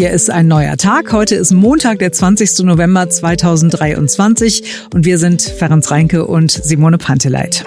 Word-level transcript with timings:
Hier 0.00 0.12
ist 0.12 0.30
ein 0.30 0.48
neuer 0.48 0.78
Tag. 0.78 1.12
Heute 1.12 1.34
ist 1.34 1.52
Montag, 1.52 1.98
der 1.98 2.10
20. 2.10 2.60
November 2.60 3.10
2023 3.10 4.62
und 4.94 5.04
wir 5.04 5.18
sind 5.18 5.42
Ferenc 5.42 5.90
Reinke 5.90 6.26
und 6.26 6.50
Simone 6.52 6.96
Panteleit. 6.96 7.66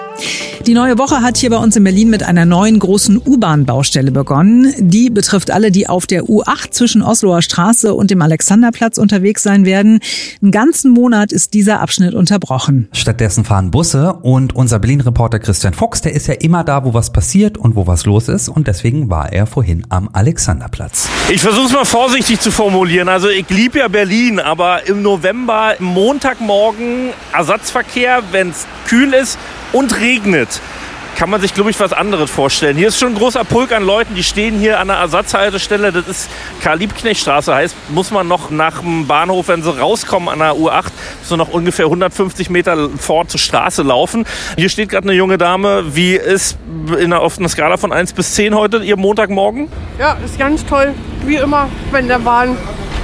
Die 0.66 0.74
neue 0.74 0.98
Woche 0.98 1.22
hat 1.22 1.36
hier 1.36 1.50
bei 1.50 1.58
uns 1.58 1.76
in 1.76 1.84
Berlin 1.84 2.10
mit 2.10 2.24
einer 2.24 2.44
neuen 2.44 2.80
großen 2.80 3.18
U-Bahn-Baustelle 3.24 4.10
begonnen. 4.10 4.74
Die 4.78 5.10
betrifft 5.10 5.52
alle, 5.52 5.70
die 5.70 5.88
auf 5.88 6.06
der 6.06 6.24
U8 6.24 6.70
zwischen 6.70 7.02
Osloer 7.02 7.42
Straße 7.42 7.94
und 7.94 8.10
dem 8.10 8.20
Alexanderplatz 8.20 8.98
unterwegs 8.98 9.44
sein 9.44 9.64
werden. 9.64 10.00
Einen 10.42 10.50
ganzen 10.50 10.90
Monat 10.90 11.30
ist 11.30 11.54
dieser 11.54 11.80
Abschnitt 11.80 12.14
unterbrochen. 12.14 12.88
Stattdessen 12.92 13.44
fahren 13.44 13.70
Busse 13.70 14.14
und 14.22 14.56
unser 14.56 14.80
Berlin-Reporter 14.80 15.38
Christian 15.38 15.74
Fuchs, 15.74 16.00
der 16.00 16.14
ist 16.14 16.26
ja 16.26 16.34
immer 16.34 16.64
da, 16.64 16.84
wo 16.84 16.94
was 16.94 17.12
passiert 17.12 17.58
und 17.58 17.76
wo 17.76 17.86
was 17.86 18.06
los 18.06 18.28
ist 18.28 18.48
und 18.48 18.66
deswegen 18.66 19.08
war 19.08 19.32
er 19.32 19.46
vorhin 19.46 19.84
am 19.90 20.08
Alexanderplatz. 20.12 21.08
Ich 21.30 21.42
versuche 21.42 21.66
es 21.66 21.72
mal 21.72 21.84
vorsichtig 21.84 22.23
zu 22.24 22.50
formulieren. 22.50 23.10
Also 23.10 23.28
ich 23.28 23.50
liebe 23.50 23.80
ja 23.80 23.88
Berlin, 23.88 24.40
aber 24.40 24.86
im 24.86 25.02
November, 25.02 25.74
Montagmorgen 25.78 27.10
Ersatzverkehr, 27.34 28.22
wenn 28.32 28.48
es 28.48 28.66
kühl 28.88 29.12
ist 29.12 29.38
und 29.72 30.00
regnet 30.00 30.48
kann 31.16 31.30
man 31.30 31.40
sich, 31.40 31.54
glaube 31.54 31.70
ich, 31.70 31.78
was 31.78 31.92
anderes 31.92 32.28
vorstellen. 32.28 32.76
Hier 32.76 32.88
ist 32.88 32.98
schon 32.98 33.12
ein 33.12 33.14
großer 33.14 33.44
Pulk 33.44 33.70
an 33.70 33.84
Leuten, 33.84 34.16
die 34.16 34.24
stehen 34.24 34.58
hier 34.58 34.80
an 34.80 34.88
der 34.88 34.96
Ersatzhaltestelle. 34.96 35.92
Das 35.92 36.08
ist 36.08 36.28
Karl-Liebknecht-Straße, 36.60 37.54
heißt, 37.54 37.76
muss 37.90 38.10
man 38.10 38.26
noch 38.26 38.50
nach 38.50 38.80
dem 38.80 39.06
Bahnhof, 39.06 39.46
wenn 39.46 39.62
sie 39.62 39.78
rauskommen 39.78 40.28
an 40.28 40.40
der 40.40 40.54
U8, 40.54 40.86
so 41.22 41.36
noch 41.36 41.50
ungefähr 41.50 41.84
150 41.84 42.50
Meter 42.50 42.90
vor 42.98 43.28
zur 43.28 43.38
Straße 43.38 43.82
laufen. 43.82 44.24
Hier 44.56 44.68
steht 44.68 44.88
gerade 44.88 45.08
eine 45.08 45.16
junge 45.16 45.38
Dame. 45.38 45.94
Wie 45.94 46.14
ist 46.14 46.58
in 46.98 47.12
einer, 47.12 47.20
auf 47.20 47.38
einer 47.38 47.48
Skala 47.48 47.76
von 47.76 47.92
1 47.92 48.14
bis 48.14 48.34
10 48.34 48.56
heute 48.56 48.78
Ihr 48.78 48.96
Montagmorgen? 48.96 49.68
Ja, 50.00 50.16
ist 50.24 50.36
ganz 50.36 50.66
toll. 50.66 50.94
Wie 51.26 51.36
immer, 51.36 51.68
wenn 51.90 52.08
der 52.08 52.18
Bahn. 52.18 52.56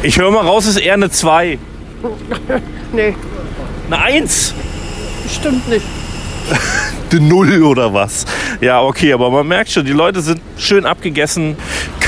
Ich 0.02 0.18
höre 0.18 0.30
mal 0.30 0.46
raus, 0.46 0.66
ist 0.66 0.76
eher 0.78 0.94
eine 0.94 1.10
2. 1.10 1.58
nee, 2.92 3.14
Eine 3.90 4.02
1? 4.02 4.54
stimmt 5.28 5.68
nicht. 5.68 5.84
eine 7.10 7.20
Null 7.20 7.62
oder 7.62 7.92
was. 7.92 8.24
Ja, 8.60 8.82
okay, 8.82 9.12
aber 9.12 9.30
man 9.30 9.46
merkt 9.46 9.70
schon, 9.70 9.84
die 9.84 9.92
Leute 9.92 10.20
sind 10.20 10.40
schön 10.56 10.86
abgegessen. 10.86 11.56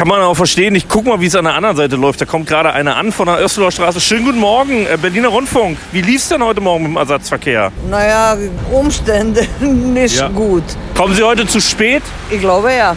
Kann 0.02 0.08
man 0.08 0.20
auch 0.22 0.34
verstehen. 0.34 0.74
Ich 0.74 0.88
guck 0.88 1.06
mal, 1.06 1.20
wie 1.20 1.26
es 1.26 1.36
an 1.36 1.44
der 1.44 1.54
anderen 1.54 1.76
Seite 1.76 1.94
läuft. 1.94 2.20
Da 2.20 2.24
kommt 2.24 2.48
gerade 2.48 2.72
einer 2.72 2.96
an 2.96 3.12
von 3.12 3.26
der 3.26 3.40
Össeler 3.40 3.70
Straße. 3.70 4.00
Schönen 4.00 4.24
guten 4.24 4.40
Morgen, 4.40 4.84
äh, 4.84 4.98
Berliner 5.00 5.28
Rundfunk. 5.28 5.78
Wie 5.92 6.00
lief's 6.02 6.28
denn 6.28 6.42
heute 6.42 6.60
Morgen 6.60 6.82
mit 6.82 6.90
dem 6.94 6.96
Ersatzverkehr? 6.96 7.70
Naja, 7.88 8.36
Umstände 8.72 9.46
nicht 9.60 10.16
Ja. 10.18 10.26
gut. 10.26 10.64
Kommen 10.96 11.14
Sie 11.14 11.22
heute 11.22 11.46
zu 11.46 11.60
spät? 11.60 12.02
Ich 12.32 12.40
glaube 12.40 12.72
ja. 12.72 12.96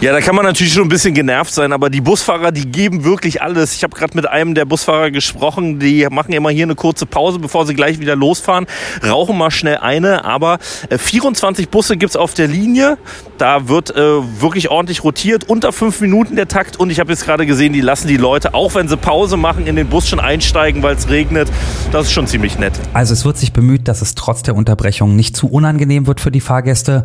Ja, 0.00 0.12
da 0.12 0.22
kann 0.22 0.34
man 0.34 0.46
natürlich 0.46 0.72
schon 0.72 0.84
ein 0.84 0.88
bisschen 0.88 1.12
genervt 1.12 1.52
sein, 1.52 1.74
aber 1.74 1.90
die 1.90 2.00
Busfahrer, 2.00 2.52
die 2.52 2.66
geben 2.66 3.04
wirklich 3.04 3.42
alles. 3.42 3.74
Ich 3.74 3.82
habe 3.82 3.94
gerade 3.94 4.14
mit 4.16 4.26
einem 4.26 4.54
der 4.54 4.64
Busfahrer 4.64 5.10
gesprochen, 5.10 5.78
die 5.78 6.06
machen 6.10 6.32
immer 6.32 6.48
hier 6.48 6.64
eine 6.64 6.74
kurze 6.74 7.04
Pause, 7.04 7.38
bevor 7.38 7.66
sie 7.66 7.74
gleich 7.74 7.98
wieder 8.00 8.16
losfahren, 8.16 8.66
rauchen 9.06 9.36
mal 9.36 9.50
schnell 9.50 9.76
eine, 9.76 10.24
aber 10.24 10.58
äh, 10.88 10.96
24 10.96 11.68
Busse 11.68 11.98
gibt's 11.98 12.16
auf 12.16 12.32
der 12.32 12.48
Linie. 12.48 12.96
Da 13.36 13.68
wird 13.68 13.94
äh, 13.94 14.00
wirklich 14.40 14.70
ordentlich 14.70 15.04
rotiert, 15.04 15.44
unter 15.48 15.70
fünf 15.70 16.00
Minuten 16.00 16.34
der 16.40 16.48
Takt 16.48 16.78
und 16.78 16.88
ich 16.88 16.98
habe 17.00 17.10
jetzt 17.12 17.26
gerade 17.26 17.44
gesehen, 17.44 17.74
die 17.74 17.82
lassen 17.82 18.08
die 18.08 18.16
Leute, 18.16 18.54
auch 18.54 18.74
wenn 18.74 18.88
sie 18.88 18.96
Pause 18.96 19.36
machen, 19.36 19.66
in 19.66 19.76
den 19.76 19.88
Bus 19.88 20.08
schon 20.08 20.20
einsteigen, 20.20 20.82
weil 20.82 20.96
es 20.96 21.10
regnet. 21.10 21.50
Das 21.92 22.06
ist 22.06 22.12
schon 22.12 22.26
ziemlich 22.26 22.58
nett. 22.58 22.72
Also 22.94 23.12
es 23.12 23.26
wird 23.26 23.36
sich 23.36 23.52
bemüht, 23.52 23.88
dass 23.88 24.00
es 24.00 24.14
trotz 24.14 24.42
der 24.42 24.56
Unterbrechung 24.56 25.16
nicht 25.16 25.36
zu 25.36 25.48
unangenehm 25.48 26.06
wird 26.06 26.18
für 26.18 26.30
die 26.30 26.40
Fahrgäste. 26.40 27.04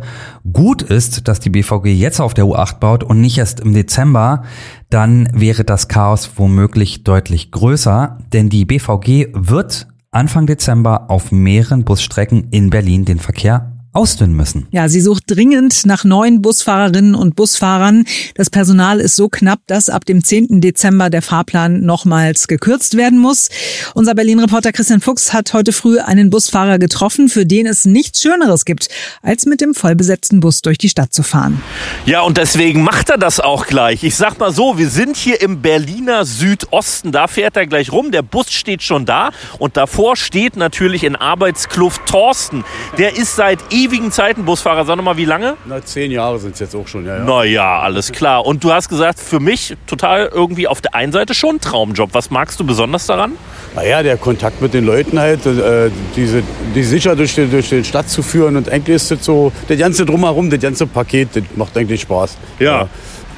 Gut 0.50 0.80
ist, 0.80 1.28
dass 1.28 1.38
die 1.38 1.50
BVG 1.50 1.88
jetzt 1.88 2.20
auf 2.20 2.32
der 2.32 2.46
U8 2.46 2.78
baut 2.78 3.04
und 3.04 3.20
nicht 3.20 3.36
erst 3.36 3.60
im 3.60 3.74
Dezember. 3.74 4.44
Dann 4.88 5.28
wäre 5.34 5.64
das 5.64 5.88
Chaos 5.88 6.30
womöglich 6.36 7.04
deutlich 7.04 7.50
größer, 7.50 8.16
denn 8.32 8.48
die 8.48 8.64
BVG 8.64 9.34
wird 9.34 9.86
Anfang 10.12 10.46
Dezember 10.46 11.10
auf 11.10 11.30
mehreren 11.30 11.84
Busstrecken 11.84 12.48
in 12.52 12.70
Berlin 12.70 13.04
den 13.04 13.18
Verkehr 13.18 13.75
ausdünnen 13.96 14.36
müssen. 14.36 14.66
Ja, 14.70 14.88
sie 14.88 15.00
sucht 15.00 15.24
dringend 15.26 15.86
nach 15.86 16.04
neuen 16.04 16.42
Busfahrerinnen 16.42 17.14
und 17.14 17.34
Busfahrern. 17.34 18.04
Das 18.34 18.50
Personal 18.50 19.00
ist 19.00 19.16
so 19.16 19.28
knapp, 19.28 19.60
dass 19.66 19.88
ab 19.88 20.04
dem 20.04 20.22
10. 20.22 20.60
Dezember 20.60 21.10
der 21.10 21.22
Fahrplan 21.22 21.80
nochmals 21.80 22.46
gekürzt 22.46 22.96
werden 22.96 23.18
muss. 23.18 23.48
Unser 23.94 24.14
Berlin-Reporter 24.14 24.72
Christian 24.72 25.00
Fuchs 25.00 25.32
hat 25.32 25.52
heute 25.54 25.72
früh 25.72 25.98
einen 25.98 26.30
Busfahrer 26.30 26.78
getroffen, 26.78 27.28
für 27.28 27.46
den 27.46 27.66
es 27.66 27.86
nichts 27.86 28.22
Schöneres 28.22 28.64
gibt, 28.64 28.88
als 29.22 29.46
mit 29.46 29.60
dem 29.60 29.74
vollbesetzten 29.74 30.40
Bus 30.40 30.62
durch 30.62 30.78
die 30.78 30.88
Stadt 30.88 31.12
zu 31.12 31.22
fahren. 31.22 31.62
Ja, 32.04 32.20
und 32.20 32.36
deswegen 32.36 32.82
macht 32.82 33.10
er 33.10 33.18
das 33.18 33.40
auch 33.40 33.66
gleich. 33.66 34.04
Ich 34.04 34.16
sag 34.16 34.38
mal 34.38 34.52
so, 34.52 34.78
wir 34.78 34.90
sind 34.90 35.16
hier 35.16 35.40
im 35.40 35.62
Berliner 35.62 36.24
Südosten. 36.24 37.12
Da 37.12 37.26
fährt 37.26 37.56
er 37.56 37.66
gleich 37.66 37.92
rum. 37.92 38.10
Der 38.10 38.22
Bus 38.22 38.52
steht 38.52 38.82
schon 38.82 39.06
da. 39.06 39.30
Und 39.58 39.76
davor 39.76 40.16
steht 40.16 40.56
natürlich 40.56 41.02
in 41.02 41.16
Arbeitskluft 41.16 42.04
Thorsten. 42.06 42.64
Der 42.98 43.16
ist 43.16 43.36
seit 43.36 43.60
ewigen 43.86 44.10
Zeiten 44.10 44.44
Busfahrer. 44.44 44.84
Sag 44.84 44.96
noch 44.96 45.04
mal, 45.04 45.16
wie 45.16 45.24
lange? 45.24 45.56
Na, 45.64 45.82
zehn 45.84 46.10
Jahre 46.10 46.38
sind 46.38 46.54
es 46.54 46.60
jetzt 46.60 46.74
auch 46.74 46.86
schon, 46.86 47.06
ja. 47.06 47.18
ja. 47.18 47.24
Naja, 47.24 47.80
alles 47.80 48.12
klar. 48.12 48.44
Und 48.44 48.64
du 48.64 48.72
hast 48.72 48.88
gesagt, 48.88 49.20
für 49.20 49.40
mich 49.40 49.76
total 49.86 50.30
irgendwie 50.32 50.66
auf 50.66 50.80
der 50.80 50.94
einen 50.94 51.12
Seite 51.12 51.34
schon 51.34 51.56
ein 51.56 51.60
Traumjob. 51.60 52.10
Was 52.12 52.30
magst 52.30 52.58
du 52.58 52.64
besonders 52.64 53.06
daran? 53.06 53.32
Naja, 53.74 54.02
der 54.02 54.16
Kontakt 54.16 54.60
mit 54.60 54.74
den 54.74 54.84
Leuten 54.84 55.18
halt, 55.18 55.46
äh, 55.46 55.90
diese, 56.16 56.42
die 56.74 56.82
sicher 56.82 57.14
durch 57.14 57.34
die, 57.34 57.46
durch 57.46 57.68
die 57.68 57.84
Stadt 57.84 58.08
zu 58.08 58.22
führen 58.22 58.56
und 58.56 58.68
eigentlich 58.68 58.96
ist 58.96 59.10
das 59.10 59.24
so, 59.24 59.52
das 59.68 59.78
ganze 59.78 60.04
Drumherum, 60.06 60.50
das 60.50 60.60
ganze 60.60 60.86
Paket, 60.86 61.28
das 61.34 61.44
macht 61.56 61.76
eigentlich 61.76 62.00
Spaß. 62.00 62.36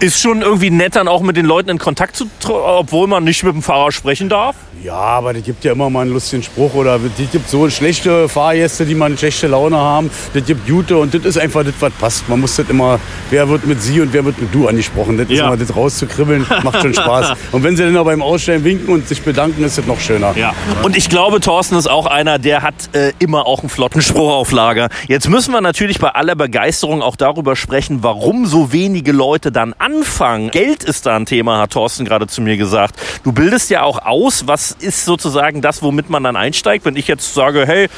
Ist 0.01 0.21
schon 0.21 0.43
irgendwie 0.43 0.71
nett, 0.71 0.95
dann 0.95 1.09
auch 1.09 1.23
mit 1.23 1.37
den 1.37 1.45
Leuten 1.45 1.71
in 1.71 1.79
Kontakt 1.79 2.15
zu 2.15 2.27
treten, 2.39 2.59
obwohl 2.63 3.09
man 3.09 3.25
nicht 3.25 3.43
mit 3.43 3.53
dem 3.53 3.63
Fahrer 3.63 3.91
sprechen 3.91 4.29
darf? 4.29 4.55
Ja, 4.85 4.95
aber 4.95 5.33
das 5.33 5.43
gibt 5.43 5.65
ja 5.65 5.73
immer 5.73 5.91
mal 5.91 6.03
einen 6.03 6.13
lustigen 6.13 6.45
Spruch 6.45 6.73
oder 6.75 7.01
es 7.05 7.33
gibt 7.33 7.51
so 7.51 7.69
schlechte 7.69 8.29
Fahrgäste, 8.29 8.87
die 8.87 8.95
mal 8.95 9.19
schlechte 9.19 9.49
Laune 9.49 9.77
haben. 9.77 10.09
Das 10.35 10.45
gibt 10.47 10.69
gute 10.69 10.97
und 10.99 11.13
das 11.15 11.25
ist 11.25 11.37
einfach 11.37 11.65
das, 11.65 11.75
was 11.81 11.93
passt. 11.95 12.29
Man 12.29 12.39
muss 12.41 12.55
das 12.55 12.69
immer, 12.69 13.01
wer 13.31 13.49
wird 13.49 13.67
mit 13.67 13.83
sie 13.83 14.01
und 14.01 14.13
wer 14.13 14.25
wird 14.25 14.41
mit 14.41 14.55
du 14.55 14.69
angesprochen. 14.69 15.19
Das 15.19 15.29
ist 15.29 15.37
Ja. 15.39 15.49
immer 15.49 15.57
das 15.57 15.75
rauszukribbeln, 15.75 16.47
macht 16.63 16.81
schon 16.81 16.95
Spaß. 16.95 17.33
Und 17.51 17.65
wenn 17.65 17.77
sie 17.77 17.83
dann 17.83 17.93
noch 17.95 18.05
beim 18.05 18.23
Ausstellen 18.23 18.63
winken 18.63 18.95
und 18.95 19.09
sich 19.09 19.21
bedanken, 19.23 19.65
ist 19.65 19.79
das 19.79 19.87
noch 19.87 19.99
schöner. 19.99 20.33
Ja. 20.37 20.55
Und 20.85 20.97
ich 20.97 21.09
glaube, 21.09 21.41
Thorsten 21.41 21.75
ist 21.75 21.89
auch 21.91 22.07
einer, 22.07 22.39
der 22.39 22.63
hat 22.63 22.75
äh, 22.95 23.13
immer 23.19 23.47
auch 23.47 23.63
einen 23.63 23.71
flotten 23.71 24.01
Spruch 24.01 24.31
auf 24.33 24.53
Lager. 24.53 24.91
Jetzt 25.09 25.29
müssen 25.29 25.51
wir 25.53 25.61
natürlich 25.61 25.99
bei 25.99 26.11
aller 26.11 26.37
Begeisterung 26.37 27.03
auch 27.03 27.17
darüber 27.17 27.57
sprechen, 27.57 28.05
warum 28.05 28.47
so 28.47 28.73
wenige 28.73 29.11
Leute 29.11 29.51
dann 29.51 29.75
anfangen. 29.89 30.51
Geld 30.51 30.85
ist 30.85 31.07
da 31.07 31.17
ein 31.17 31.25
Thema, 31.27 31.61
hat 31.61 31.71
Thorsten 31.71 32.05
gerade 32.05 32.27
zu 32.27 32.43
mir 32.43 32.57
gesagt. 32.57 32.95
Du 33.25 33.33
bildest 33.33 33.71
ja 33.71 33.83
auch 33.83 34.05
aus, 34.05 34.47
was 34.47 34.73
ist 34.73 35.05
sozusagen 35.05 35.63
das, 35.63 35.83
womit 35.83 36.11
man 36.11 36.23
dann 36.25 36.37
einsteigt. 36.37 36.85
Wenn 36.85 36.97
ich 36.97 37.09
jetzt 37.09 37.33
sage, 37.35 37.67
hey, 37.67 37.89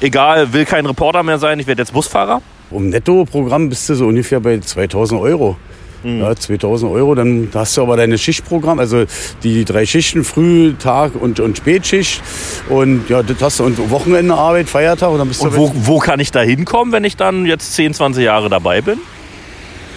egal, 0.00 0.52
will 0.52 0.64
kein 0.66 0.84
Reporter 0.84 1.22
mehr 1.22 1.38
sein, 1.38 1.58
ich 1.58 1.66
werde 1.66 1.82
jetzt 1.82 1.92
Busfahrer. 1.92 2.42
Um 2.70 2.90
Nettoprogramm 2.90 3.70
bist 3.70 3.88
du 3.88 3.94
so 3.94 4.06
ungefähr 4.06 4.40
bei 4.40 4.58
2000 4.58 5.20
Euro. 5.20 5.56
Ja, 6.04 6.32
2000 6.36 6.92
Euro, 6.92 7.16
dann 7.16 7.48
hast 7.52 7.76
du 7.76 7.82
aber 7.82 7.96
deine 7.96 8.18
Schichtprogramm, 8.18 8.78
also 8.78 9.04
die 9.42 9.64
drei 9.64 9.84
Schichten, 9.84 10.22
Früh-, 10.22 10.74
Tag- 10.74 11.20
und, 11.20 11.40
und 11.40 11.56
Spätschicht. 11.56 12.22
Und 12.68 13.08
ja, 13.10 13.24
das 13.24 13.36
hast 13.40 13.58
du 13.58 13.64
und 13.64 13.90
Wochenende 13.90 14.32
Arbeit, 14.34 14.68
Feiertag 14.68 15.10
und 15.10 15.18
dann 15.18 15.26
bist 15.26 15.40
Und 15.40 15.54
du. 15.54 15.56
wo, 15.56 15.72
wo 15.74 15.98
kann 15.98 16.20
ich 16.20 16.30
da 16.30 16.40
hinkommen, 16.40 16.92
wenn 16.92 17.02
ich 17.02 17.16
dann 17.16 17.46
jetzt 17.46 17.74
10, 17.74 17.94
20 17.94 18.22
Jahre 18.22 18.48
dabei 18.48 18.80
bin? 18.80 18.98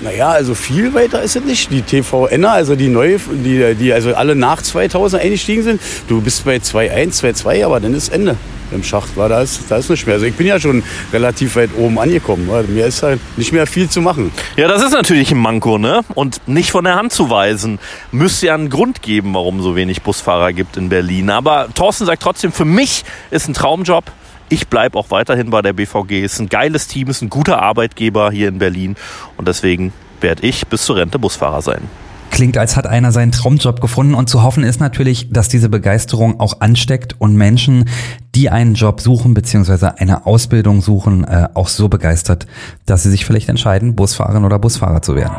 Naja, 0.02 0.30
also 0.30 0.56
viel 0.56 0.94
weiter 0.94 1.22
ist 1.22 1.36
es 1.36 1.44
nicht. 1.44 1.72
Die 1.72 1.84
TVN, 1.84 2.46
also 2.46 2.76
die 2.76 2.88
neue, 2.88 3.20
die, 3.20 3.76
die 3.76 3.94
also 3.94 4.16
alle 4.16 4.36
nach 4.36 4.62
2000 4.62 5.22
eingestiegen 5.22 5.64
sind, 5.64 5.82
du 6.08 6.22
bist 6.22 6.44
bei 6.44 6.56
2.1, 6.56 7.22
2.2, 7.22 7.66
aber 7.66 7.80
dann 7.80 7.94
ist 7.94 8.10
Ende 8.10 8.36
im 8.72 8.84
Schacht. 8.84 9.16
War 9.16 9.30
da 9.30 9.42
ist, 9.42 9.62
da 9.70 9.78
ist 9.78 9.90
nicht 9.90 10.06
mehr. 10.08 10.16
Also 10.16 10.26
ich 10.26 10.34
bin 10.34 10.48
ja 10.48 10.60
schon 10.60 10.82
relativ 11.14 11.56
weit 11.56 11.70
oben 11.78 12.00
angekommen. 12.00 12.48
weil 12.50 12.64
Mir 12.64 12.88
ist 12.88 13.04
halt 13.04 13.20
nicht 13.38 13.52
mehr 13.52 13.68
viel 13.68 13.90
zu 13.90 14.02
machen. 14.02 14.32
Ja, 14.56 14.68
das 14.68 14.82
ist 14.82 14.94
natürlich 14.94 15.32
ein 15.32 15.38
Manko, 15.38 15.78
ne? 15.78 16.02
Und 16.16 16.48
nicht 16.48 16.72
von 16.72 16.84
der 16.84 16.96
Hand 16.96 17.12
zu 17.12 17.30
weisen. 17.30 17.80
Müsste 18.12 18.48
ja 18.48 18.56
einen 18.56 18.70
Grund 18.70 19.02
geben, 19.02 19.34
warum 19.34 19.62
so 19.62 19.76
wenig 19.76 20.02
Busfahrer 20.02 20.54
gibt 20.54 20.78
in 20.78 20.90
Berlin. 20.90 21.30
Aber 21.30 21.68
Thorsten 21.76 22.06
sagt 22.06 22.24
trotzdem, 22.24 22.52
für 22.52 22.66
mich 22.66 23.04
ist 23.30 23.48
ein 23.48 23.54
Traumjob. 23.54 24.06
Ich 24.52 24.68
bleibe 24.68 25.00
auch 25.00 25.12
weiterhin 25.12 25.50
bei 25.50 25.62
der 25.62 25.72
BVG. 25.72 26.26
Ist 26.26 26.42
ein 26.42 26.50
geiles 26.50 26.88
Team, 26.88 27.08
ist 27.08 27.22
ein 27.22 27.30
guter 27.30 27.62
Arbeitgeber 27.62 28.32
hier 28.32 28.50
in 28.50 28.58
Berlin. 28.58 28.98
Und 29.38 29.48
deswegen 29.48 29.94
werde 30.20 30.46
ich 30.46 30.68
bis 30.68 30.84
zur 30.84 30.98
Rente 30.98 31.18
Busfahrer 31.20 31.62
sein. 31.62 31.84
Klingt, 32.32 32.58
als 32.58 32.76
hat 32.76 32.86
einer 32.86 33.14
seinen 33.14 33.32
Traumjob 33.32 33.80
gefunden 33.80 34.14
und 34.14 34.28
zu 34.30 34.44
hoffen 34.44 34.66
ist 34.66 34.82
natürlich, 34.82 35.32
dass 35.32 35.48
diese 35.48 35.70
Begeisterung 35.70 36.42
auch 36.42 36.60
ansteckt 36.60 37.16
und 37.20 37.36
Menschen, 37.36 37.88
die 38.36 38.50
einen 38.50 38.74
Job 38.74 39.00
suchen 39.00 39.34
bzw. 39.34 39.92
eine 39.98 40.26
Ausbildung 40.26 40.82
suchen, 40.82 41.24
äh, 41.24 41.48
auch 41.54 41.70
so 41.70 41.88
begeistert, 41.88 42.46
dass 42.86 43.04
sie 43.04 43.10
sich 43.10 43.24
vielleicht 43.24 43.48
entscheiden, 43.48 43.96
Busfahrerin 43.96 44.44
oder 44.44 44.60
Busfahrer 44.60 45.02
zu 45.02 45.16
werden. 45.16 45.36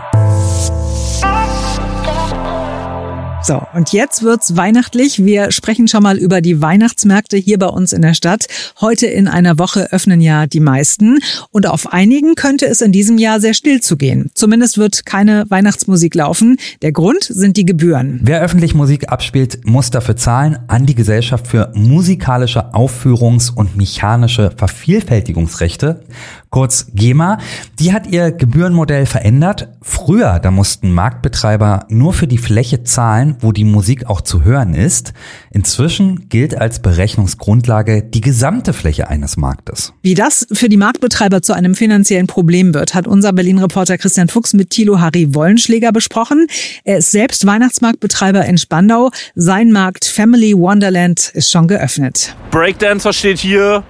So, 3.45 3.61
und 3.75 3.93
jetzt 3.93 4.23
wird's 4.23 4.57
weihnachtlich. 4.57 5.25
Wir 5.25 5.51
sprechen 5.51 5.89
schon 5.89 6.05
mal 6.05 6.17
über 6.17 6.41
die 6.41 6.63
Weihnachtsmärkte 6.63 7.37
hier 7.37 7.59
bei 7.59 7.67
uns 7.67 7.93
in 7.93 8.01
der 8.01 8.15
Stadt. 8.15 8.47
Heute 8.81 9.07
in 9.07 9.27
einer 9.27 9.59
Woche 9.59 9.93
öffnen 9.93 10.21
ja 10.21 10.47
die 10.47 10.61
meisten. 10.61 11.19
Und 11.51 11.67
auf 11.67 11.93
einigen 11.93 12.37
könnte 12.37 12.67
es 12.67 12.81
in 12.81 12.93
diesem 12.93 13.19
Jahr 13.19 13.41
sehr 13.41 13.55
still 13.55 13.81
zugehen. 13.81 14.31
Zumindest 14.35 14.79
wird 14.79 15.07
keine 15.07 15.45
Weihnachtsmusik 15.49 16.15
laufen. 16.15 16.57
Der 16.83 16.93
Grund 16.93 17.25
sind 17.25 17.57
die 17.57 17.67
Gebühren. 17.67 18.21
Wer 18.23 18.43
öffentlich 18.43 18.75
Musik 18.75 19.09
abspielt, 19.09 19.67
muss 19.67 19.91
dafür 19.91 20.17
zahlen 20.17 20.61
an 20.69 20.87
die 20.87 20.95
Gesellschaft 20.95 21.49
für 21.49 21.73
musikalische 21.75 22.73
Aufführungs- 22.75 23.53
und 23.53 23.77
mechanische 23.77 24.53
Vervielfältigungsrechte 24.57 26.05
kurz 26.53 26.89
GEMA, 26.95 27.39
die 27.81 27.95
hat 27.95 28.07
ihr 28.07 28.31
Gebührenmodell 28.31 29.07
verändert. 29.07 29.69
Früher, 29.81 30.39
da 30.39 30.51
mussten 30.51 30.93
Marktbetreiber 30.93 31.87
nur 31.89 32.13
für 32.13 32.27
die 32.27 32.37
Fläche 32.37 32.85
zahlen, 32.85 33.37
wo 33.41 33.53
die 33.53 33.65
Musik 33.65 34.07
auch 34.07 34.21
zu 34.21 34.45
hören 34.45 34.75
ist. 34.75 35.15
Inzwischen 35.51 36.29
gilt 36.29 36.55
als 36.55 36.81
Berechnungsgrundlage 36.81 38.03
die 38.03 38.21
gesamte 38.21 38.75
Fläche 38.75 39.09
eines 39.09 39.39
Marktes. 39.39 39.95
Wie 40.03 40.15
das 40.15 40.47
für 40.53 40.69
die 40.69 40.77
Marktbetreiber 40.77 41.41
zu 41.41 41.55
einem 41.55 41.75
finanziellen 41.75 42.27
Problem 42.27 42.75
wird, 42.75 42.95
hat 42.95 43.07
unser 43.07 43.33
Berlin-Reporter 43.33 43.97
Christian 43.97 44.29
Fuchs 44.29 44.53
mit 44.53 44.69
Thilo 44.69 45.01
Harry 45.01 45.35
Wollenschläger 45.35 45.91
besprochen. 45.91 46.47
Er 46.85 46.99
ist 46.99 47.13
selbst 47.13 47.47
Weihnachtsmarktbetreiber 47.47 48.45
in 48.45 48.59
Spandau. 48.59 49.11
Sein 49.35 49.73
Markt 49.73 50.05
Family 50.05 50.55
Wonderland 50.55 51.31
ist 51.33 51.51
schon 51.51 51.67
geöffnet. 51.67 52.37
Breakdancer 52.51 53.15
steht 53.15 53.39
hier, 53.39 53.83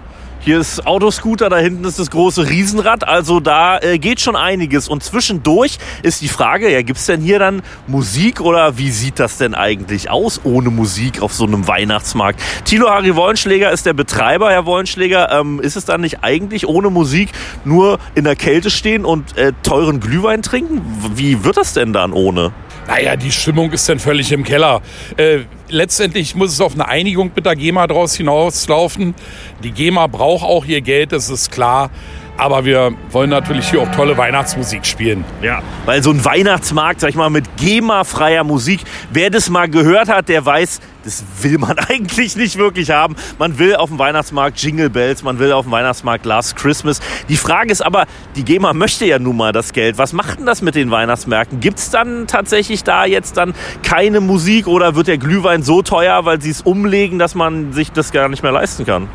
hier 0.44 0.58
ist 0.58 0.86
Autoscooter, 0.86 1.48
da 1.48 1.58
hinten 1.58 1.84
ist 1.84 2.00
das 2.00 2.10
große 2.10 2.48
Riesenrad. 2.48 3.06
Also 3.06 3.38
da 3.38 3.78
äh, 3.78 3.98
geht 3.98 4.20
schon 4.20 4.34
einiges. 4.34 4.88
Und 4.88 5.04
zwischendurch 5.04 5.78
ist 6.02 6.20
die 6.20 6.28
Frage, 6.28 6.70
ja, 6.70 6.82
gibt's 6.82 7.06
denn 7.06 7.20
hier 7.20 7.38
dann 7.38 7.62
Musik 7.86 8.40
oder 8.40 8.76
wie 8.76 8.90
sieht 8.90 9.20
das 9.20 9.38
denn 9.38 9.54
eigentlich 9.54 10.10
aus 10.10 10.40
ohne 10.42 10.70
Musik 10.70 11.22
auf 11.22 11.32
so 11.32 11.44
einem 11.44 11.68
Weihnachtsmarkt? 11.68 12.40
Thilo 12.64 12.90
Harry 12.90 13.14
Wollenschläger 13.14 13.70
ist 13.70 13.86
der 13.86 13.94
Betreiber, 13.94 14.50
Herr 14.50 14.66
Wollenschläger. 14.66 15.30
Ähm, 15.30 15.60
ist 15.60 15.76
es 15.76 15.84
dann 15.84 16.00
nicht 16.00 16.24
eigentlich 16.24 16.66
ohne 16.66 16.90
Musik 16.90 17.30
nur 17.64 18.00
in 18.16 18.24
der 18.24 18.34
Kälte 18.34 18.70
stehen 18.70 19.04
und 19.04 19.38
äh, 19.38 19.52
teuren 19.62 20.00
Glühwein 20.00 20.42
trinken? 20.42 20.82
Wie 21.14 21.44
wird 21.44 21.56
das 21.56 21.72
denn 21.72 21.92
dann 21.92 22.12
ohne? 22.12 22.52
Naja, 22.86 23.16
die 23.16 23.30
Stimmung 23.30 23.70
ist 23.72 23.88
dann 23.88 23.98
völlig 23.98 24.32
im 24.32 24.42
Keller. 24.42 24.82
Äh, 25.16 25.40
letztendlich 25.68 26.34
muss 26.34 26.52
es 26.52 26.60
auf 26.60 26.74
eine 26.74 26.88
Einigung 26.88 27.30
mit 27.34 27.46
der 27.46 27.54
GEMA 27.54 27.86
draus 27.86 28.16
hinauslaufen. 28.16 29.14
Die 29.62 29.70
GEMA 29.70 30.08
braucht 30.08 30.44
auch 30.44 30.64
ihr 30.64 30.80
Geld, 30.80 31.12
das 31.12 31.30
ist 31.30 31.52
klar. 31.52 31.90
Aber 32.36 32.64
wir 32.64 32.92
wollen 33.10 33.30
natürlich 33.30 33.70
hier 33.70 33.82
auch 33.82 33.90
tolle 33.92 34.16
Weihnachtsmusik 34.16 34.86
spielen. 34.86 35.24
Ja, 35.42 35.62
weil 35.84 36.02
so 36.02 36.10
ein 36.10 36.24
Weihnachtsmarkt, 36.24 37.00
sag 37.00 37.10
ich 37.10 37.16
mal, 37.16 37.30
mit 37.30 37.56
GEMA-freier 37.56 38.42
Musik, 38.42 38.80
wer 39.10 39.30
das 39.30 39.50
mal 39.50 39.68
gehört 39.68 40.08
hat, 40.08 40.28
der 40.28 40.44
weiß, 40.44 40.80
das 41.04 41.24
will 41.42 41.58
man 41.58 41.78
eigentlich 41.88 42.36
nicht 42.36 42.56
wirklich 42.56 42.90
haben. 42.90 43.16
Man 43.38 43.58
will 43.58 43.76
auf 43.76 43.90
dem 43.90 43.98
Weihnachtsmarkt 43.98 44.58
Jingle 44.60 44.90
Bells, 44.90 45.22
man 45.22 45.38
will 45.38 45.52
auf 45.52 45.66
dem 45.66 45.72
Weihnachtsmarkt 45.72 46.24
Last 46.24 46.56
Christmas. 46.56 47.00
Die 47.28 47.36
Frage 47.36 47.70
ist 47.70 47.84
aber, 47.84 48.06
die 48.34 48.44
GEMA 48.44 48.72
möchte 48.72 49.04
ja 49.04 49.18
nun 49.18 49.36
mal 49.36 49.52
das 49.52 49.72
Geld. 49.72 49.98
Was 49.98 50.12
macht 50.12 50.38
denn 50.38 50.46
das 50.46 50.62
mit 50.62 50.74
den 50.74 50.90
Weihnachtsmärkten? 50.90 51.60
Gibt 51.60 51.78
es 51.78 51.90
dann 51.90 52.26
tatsächlich 52.26 52.82
da 52.82 53.04
jetzt 53.04 53.36
dann 53.36 53.54
keine 53.82 54.20
Musik 54.20 54.66
oder 54.66 54.94
wird 54.94 55.08
der 55.08 55.18
Glühwein 55.18 55.62
so 55.62 55.82
teuer, 55.82 56.24
weil 56.24 56.40
sie 56.40 56.50
es 56.50 56.62
umlegen, 56.62 57.18
dass 57.18 57.34
man 57.34 57.72
sich 57.72 57.92
das 57.92 58.10
gar 58.10 58.28
nicht 58.28 58.42
mehr 58.42 58.52
leisten 58.52 58.86
kann? 58.86 59.08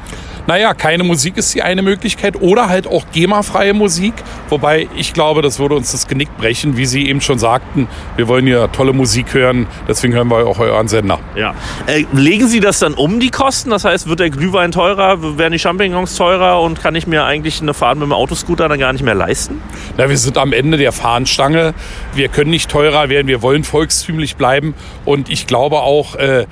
Naja, 0.48 0.74
keine 0.74 1.04
Musik 1.04 1.36
ist 1.36 1.54
die 1.54 1.62
eine 1.62 1.82
Möglichkeit 1.82 2.42
oder 2.42 2.70
halt 2.70 2.88
auch 2.88 3.06
GEMA-freie 3.12 3.74
Musik. 3.74 4.14
Wobei 4.50 4.88
ich 4.96 5.14
glaube, 5.14 5.42
das 5.42 5.60
würde 5.60 5.76
uns 5.76 5.92
das 5.92 6.08
Genick 6.08 6.36
brechen, 6.38 6.78
wie 6.78 6.86
Sie 6.86 7.08
eben 7.10 7.20
schon 7.20 7.38
sagten. 7.38 7.88
Wir 8.16 8.30
wollen 8.30 8.48
ja 8.48 8.68
tolle 8.68 8.94
Musik 8.94 9.34
hören, 9.34 9.68
deswegen 9.90 10.14
hören 10.14 10.30
wir 10.30 10.48
auch 10.48 10.60
euren 10.60 10.88
Sender. 10.88 11.20
Ja. 11.36 11.54
Äh, 11.86 12.06
legen 12.14 12.48
Sie 12.48 12.62
das 12.62 12.80
dann 12.80 12.94
um, 12.94 13.20
die 13.20 13.30
Kosten? 13.30 13.72
Das 13.72 13.84
heißt, 13.84 14.08
wird 14.08 14.22
der 14.22 14.30
Glühwein 14.30 14.72
teurer, 14.72 15.38
werden 15.38 15.52
die 15.52 15.60
Champignons 15.60 16.16
teurer 16.16 16.62
und 16.62 16.82
kann 16.82 16.96
ich 16.96 17.08
mir 17.08 17.26
eigentlich 17.26 17.62
eine 17.62 17.74
Fahrt 17.74 17.98
mit 17.98 18.06
dem 18.06 18.14
Autoscooter 18.14 18.70
dann 18.70 18.80
gar 18.80 18.94
nicht 18.94 19.04
mehr 19.04 19.16
leisten? 19.16 19.62
Na, 19.98 20.08
wir 20.08 20.18
sind 20.18 20.38
am 20.38 20.54
Ende 20.54 20.78
der 20.78 20.94
Fahnenstange. 20.94 21.74
Wir 22.14 22.30
können 22.30 22.52
nicht 22.52 22.72
teurer 22.72 23.10
werden, 23.10 23.28
wir 23.28 23.42
wollen 23.42 23.66
volkstümlich 23.66 24.38
bleiben. 24.38 24.76
Und 25.04 25.30
ich 25.30 25.46
glaube 25.46 25.80
auch, 25.82 26.16
äh, 26.16 26.46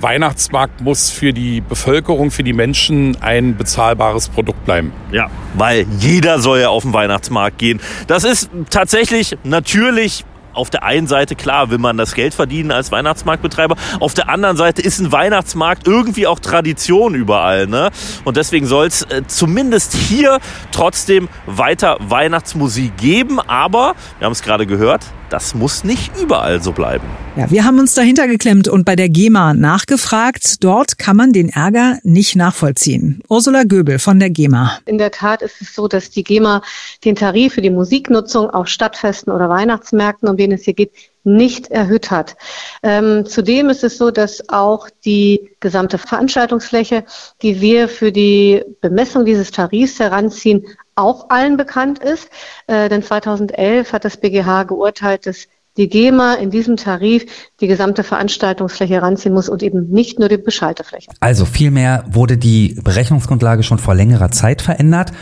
Weihnachtsmarkt 0.00 0.80
muss 0.80 1.10
für 1.10 1.32
die 1.32 1.60
Bevölkerung, 1.60 2.30
für 2.30 2.42
die 2.42 2.52
Menschen 2.52 3.16
ein 3.20 3.56
bezahlbares 3.56 4.28
Produkt 4.28 4.64
bleiben. 4.64 4.92
Ja, 5.12 5.30
weil 5.54 5.86
jeder 5.98 6.38
soll 6.38 6.60
ja 6.60 6.68
auf 6.68 6.82
den 6.82 6.92
Weihnachtsmarkt 6.92 7.58
gehen. 7.58 7.80
Das 8.06 8.24
ist 8.24 8.50
tatsächlich 8.70 9.36
natürlich 9.44 10.24
auf 10.54 10.70
der 10.70 10.84
einen 10.84 11.06
Seite, 11.06 11.34
klar, 11.34 11.70
will 11.70 11.78
man 11.78 11.96
das 11.96 12.14
Geld 12.14 12.32
verdienen 12.32 12.70
als 12.70 12.92
Weihnachtsmarktbetreiber. 12.92 13.76
Auf 14.00 14.14
der 14.14 14.28
anderen 14.28 14.56
Seite 14.56 14.82
ist 14.82 15.00
ein 15.00 15.12
Weihnachtsmarkt 15.12 15.86
irgendwie 15.86 16.26
auch 16.26 16.38
Tradition 16.38 17.14
überall. 17.14 17.66
Ne? 17.66 17.90
Und 18.24 18.36
deswegen 18.36 18.66
soll 18.66 18.86
es 18.86 19.02
äh, 19.02 19.22
zumindest 19.26 19.94
hier 19.94 20.38
trotzdem 20.70 21.28
weiter 21.46 21.96
Weihnachtsmusik 22.00 22.96
geben. 22.96 23.40
Aber, 23.40 23.94
wir 24.18 24.26
haben 24.26 24.32
es 24.32 24.42
gerade 24.42 24.66
gehört, 24.66 25.06
das 25.34 25.52
muss 25.52 25.82
nicht 25.82 26.12
überall 26.22 26.62
so 26.62 26.70
bleiben. 26.70 27.08
Ja, 27.34 27.50
wir 27.50 27.64
haben 27.64 27.80
uns 27.80 27.94
dahinter 27.94 28.28
geklemmt 28.28 28.68
und 28.68 28.84
bei 28.84 28.94
der 28.94 29.08
GEMA 29.08 29.52
nachgefragt. 29.52 30.62
Dort 30.62 30.96
kann 30.96 31.16
man 31.16 31.32
den 31.32 31.48
Ärger 31.48 31.98
nicht 32.04 32.36
nachvollziehen. 32.36 33.20
Ursula 33.28 33.64
Göbel 33.64 33.98
von 33.98 34.20
der 34.20 34.30
GEMA. 34.30 34.78
In 34.86 34.96
der 34.96 35.10
Tat 35.10 35.42
ist 35.42 35.60
es 35.60 35.74
so, 35.74 35.88
dass 35.88 36.10
die 36.10 36.22
GEMA 36.22 36.62
den 37.04 37.16
Tarif 37.16 37.54
für 37.54 37.62
die 37.62 37.70
Musiknutzung 37.70 38.48
auf 38.48 38.68
Stadtfesten 38.68 39.32
oder 39.32 39.48
Weihnachtsmärkten, 39.48 40.28
um 40.28 40.36
den 40.36 40.52
es 40.52 40.62
hier 40.62 40.74
geht, 40.74 40.92
nicht 41.24 41.68
erhöht 41.72 42.12
hat. 42.12 42.36
Ähm, 42.84 43.26
zudem 43.26 43.70
ist 43.70 43.82
es 43.82 43.98
so, 43.98 44.12
dass 44.12 44.48
auch 44.50 44.88
die 45.04 45.50
gesamte 45.58 45.98
Veranstaltungsfläche, 45.98 47.04
die 47.42 47.60
wir 47.60 47.88
für 47.88 48.12
die 48.12 48.62
Bemessung 48.82 49.24
dieses 49.24 49.50
Tarifs 49.50 49.98
heranziehen, 49.98 50.64
auch 50.96 51.30
allen 51.30 51.56
bekannt 51.56 51.98
ist. 51.98 52.30
Äh, 52.66 52.88
denn 52.88 53.02
2011 53.02 53.92
hat 53.92 54.04
das 54.04 54.16
BGH 54.16 54.64
geurteilt, 54.64 55.26
dass 55.26 55.48
die 55.76 55.88
GEMA 55.88 56.34
in 56.34 56.50
diesem 56.50 56.76
Tarif 56.76 57.26
die 57.60 57.66
gesamte 57.66 58.04
Veranstaltungsfläche 58.04 58.94
heranziehen 58.94 59.34
muss 59.34 59.48
und 59.48 59.62
eben 59.62 59.90
nicht 59.90 60.18
nur 60.18 60.28
die 60.28 60.36
Beschaltefläche. 60.36 61.10
Also 61.20 61.44
vielmehr 61.44 62.04
wurde 62.08 62.36
die 62.36 62.78
Berechnungsgrundlage 62.82 63.62
schon 63.62 63.78
vor 63.78 63.94
längerer 63.94 64.30
Zeit 64.30 64.62
verändert 64.62 65.12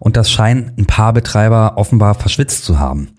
und 0.00 0.16
das 0.16 0.30
scheinen 0.30 0.72
ein 0.78 0.86
paar 0.86 1.12
Betreiber 1.12 1.74
offenbar 1.76 2.14
verschwitzt 2.14 2.64
zu 2.64 2.78
haben. 2.78 3.14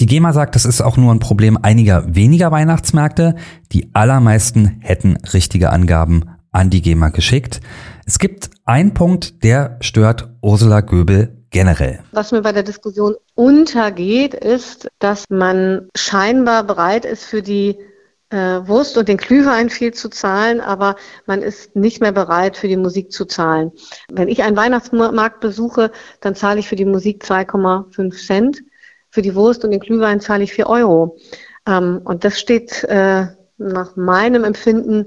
Die 0.00 0.06
GEMA 0.06 0.32
sagt, 0.32 0.54
das 0.54 0.64
ist 0.64 0.80
auch 0.80 0.96
nur 0.96 1.12
ein 1.12 1.18
Problem 1.18 1.58
einiger 1.60 2.14
weniger 2.14 2.50
Weihnachtsmärkte. 2.50 3.36
Die 3.72 3.94
allermeisten 3.94 4.80
hätten 4.80 5.18
richtige 5.34 5.68
Angaben 5.68 6.30
an 6.50 6.70
die 6.70 6.80
GEMA 6.80 7.10
geschickt. 7.10 7.60
Es 8.06 8.18
gibt 8.18 8.50
einen 8.64 8.94
Punkt, 8.94 9.44
der 9.44 9.76
stört 9.80 10.30
Ursula 10.40 10.80
Göbel 10.80 11.41
generell. 11.52 12.00
Was 12.10 12.32
mir 12.32 12.42
bei 12.42 12.52
der 12.52 12.64
Diskussion 12.64 13.14
untergeht, 13.34 14.34
ist, 14.34 14.88
dass 14.98 15.30
man 15.30 15.88
scheinbar 15.96 16.64
bereit 16.64 17.04
ist, 17.04 17.24
für 17.24 17.42
die 17.42 17.78
äh, 18.30 18.66
Wurst 18.66 18.96
und 18.96 19.08
den 19.08 19.18
Glühwein 19.18 19.70
viel 19.70 19.92
zu 19.92 20.08
zahlen, 20.08 20.60
aber 20.60 20.96
man 21.26 21.42
ist 21.42 21.76
nicht 21.76 22.00
mehr 22.00 22.12
bereit, 22.12 22.56
für 22.56 22.68
die 22.68 22.78
Musik 22.78 23.12
zu 23.12 23.26
zahlen. 23.26 23.72
Wenn 24.10 24.28
ich 24.28 24.42
einen 24.42 24.56
Weihnachtsmarkt 24.56 25.40
besuche, 25.40 25.92
dann 26.20 26.34
zahle 26.34 26.58
ich 26.58 26.68
für 26.68 26.76
die 26.76 26.86
Musik 26.86 27.22
2,5 27.22 28.26
Cent. 28.26 28.62
Für 29.10 29.22
die 29.22 29.34
Wurst 29.34 29.62
und 29.64 29.70
den 29.70 29.80
Glühwein 29.80 30.20
zahle 30.20 30.44
ich 30.44 30.54
4 30.54 30.66
Euro. 30.66 31.18
Ähm, 31.66 32.00
und 32.04 32.24
das 32.24 32.40
steht 32.40 32.82
äh, 32.84 33.26
nach 33.58 33.94
meinem 33.94 34.44
Empfinden 34.44 35.06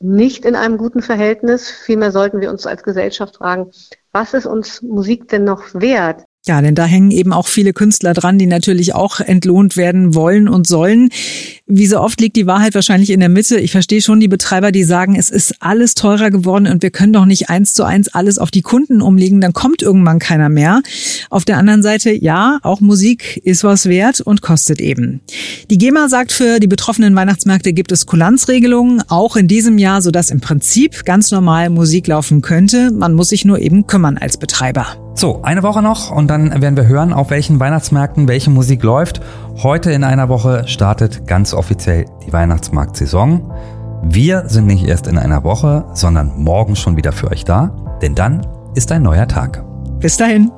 nicht 0.00 0.44
in 0.44 0.54
einem 0.54 0.78
guten 0.78 1.02
Verhältnis. 1.02 1.70
Vielmehr 1.70 2.12
sollten 2.12 2.40
wir 2.40 2.50
uns 2.50 2.66
als 2.66 2.82
Gesellschaft 2.82 3.36
fragen, 3.36 3.70
was 4.12 4.34
ist 4.34 4.46
uns 4.46 4.82
Musik 4.82 5.28
denn 5.28 5.44
noch 5.44 5.62
wert? 5.74 6.24
Ja, 6.46 6.62
denn 6.62 6.76
da 6.76 6.84
hängen 6.84 7.10
eben 7.10 7.32
auch 7.32 7.48
viele 7.48 7.72
Künstler 7.72 8.14
dran, 8.14 8.38
die 8.38 8.46
natürlich 8.46 8.94
auch 8.94 9.18
entlohnt 9.18 9.76
werden 9.76 10.14
wollen 10.14 10.48
und 10.48 10.66
sollen. 10.66 11.10
Wie 11.68 11.88
so 11.88 11.98
oft 11.98 12.20
liegt 12.20 12.36
die 12.36 12.46
Wahrheit 12.46 12.76
wahrscheinlich 12.76 13.10
in 13.10 13.18
der 13.18 13.28
Mitte. 13.28 13.58
Ich 13.58 13.72
verstehe 13.72 14.00
schon 14.00 14.20
die 14.20 14.28
Betreiber, 14.28 14.70
die 14.70 14.84
sagen, 14.84 15.16
es 15.16 15.30
ist 15.30 15.56
alles 15.58 15.96
teurer 15.96 16.30
geworden 16.30 16.68
und 16.68 16.84
wir 16.84 16.90
können 16.90 17.12
doch 17.12 17.24
nicht 17.24 17.50
eins 17.50 17.72
zu 17.72 17.82
eins 17.82 18.06
alles 18.06 18.38
auf 18.38 18.52
die 18.52 18.62
Kunden 18.62 19.02
umlegen, 19.02 19.40
dann 19.40 19.52
kommt 19.52 19.82
irgendwann 19.82 20.20
keiner 20.20 20.48
mehr. 20.48 20.82
Auf 21.28 21.44
der 21.44 21.58
anderen 21.58 21.82
Seite, 21.82 22.12
ja, 22.12 22.60
auch 22.62 22.80
Musik 22.80 23.38
ist 23.38 23.64
was 23.64 23.86
wert 23.86 24.20
und 24.20 24.42
kostet 24.42 24.80
eben. 24.80 25.22
Die 25.68 25.76
GEMA 25.76 26.08
sagt, 26.08 26.30
für 26.30 26.60
die 26.60 26.68
betroffenen 26.68 27.16
Weihnachtsmärkte 27.16 27.72
gibt 27.72 27.90
es 27.90 28.06
Kulanzregelungen, 28.06 29.02
auch 29.08 29.34
in 29.34 29.48
diesem 29.48 29.76
Jahr, 29.76 30.02
sodass 30.02 30.30
im 30.30 30.40
Prinzip 30.40 31.04
ganz 31.04 31.32
normal 31.32 31.70
Musik 31.70 32.06
laufen 32.06 32.42
könnte. 32.42 32.92
Man 32.92 33.14
muss 33.14 33.30
sich 33.30 33.44
nur 33.44 33.58
eben 33.58 33.88
kümmern 33.88 34.18
als 34.18 34.36
Betreiber. 34.36 34.86
So, 35.18 35.40
eine 35.42 35.62
Woche 35.62 35.80
noch 35.80 36.10
und 36.10 36.28
dann 36.28 36.60
werden 36.60 36.76
wir 36.76 36.86
hören, 36.86 37.14
auf 37.14 37.30
welchen 37.30 37.58
Weihnachtsmärkten 37.58 38.28
welche 38.28 38.50
Musik 38.50 38.82
läuft. 38.82 39.22
Heute 39.62 39.90
in 39.90 40.04
einer 40.04 40.28
Woche 40.28 40.68
startet 40.68 41.26
ganz 41.26 41.54
offiziell 41.54 42.04
die 42.26 42.32
Weihnachtsmarktsaison. 42.32 43.50
Wir 44.02 44.44
sind 44.48 44.66
nicht 44.66 44.84
erst 44.86 45.06
in 45.06 45.16
einer 45.16 45.44
Woche, 45.44 45.86
sondern 45.94 46.36
morgen 46.36 46.76
schon 46.76 46.98
wieder 46.98 47.10
für 47.10 47.30
euch 47.30 47.46
da, 47.46 47.74
denn 48.02 48.14
dann 48.14 48.46
ist 48.74 48.92
ein 48.92 49.02
neuer 49.02 49.26
Tag. 49.26 49.64
Bis 49.98 50.18
dahin. 50.18 50.52